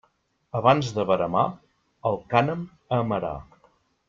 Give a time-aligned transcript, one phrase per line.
[0.59, 1.43] Abans de veremar,
[2.13, 3.37] el cànem a amarar.